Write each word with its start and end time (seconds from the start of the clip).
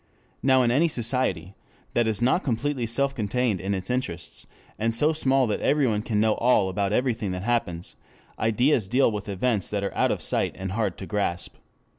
Now 0.41 0.63
in 0.63 0.71
any 0.71 0.87
society 0.87 1.53
that 1.93 2.07
is 2.07 2.23
not 2.23 2.43
completely 2.43 2.87
self 2.87 3.13
contained 3.13 3.61
in 3.61 3.75
its 3.75 3.91
interests 3.91 4.47
and 4.79 4.95
so 4.95 5.13
small 5.13 5.45
that 5.45 5.59
everyone 5.61 6.01
can 6.01 6.19
know 6.19 6.33
all 6.37 6.69
about 6.69 6.91
everything 6.91 7.29
that 7.33 7.43
happens, 7.43 7.95
ideas 8.39 8.87
deal 8.87 9.11
with 9.11 9.29
events 9.29 9.69
that 9.69 9.83
are 9.83 9.93
out 9.93 10.11
of 10.11 10.23
sight 10.23 10.55
and 10.57 10.71
hard 10.71 10.97
to 10.97 11.05
grasp. 11.05 11.55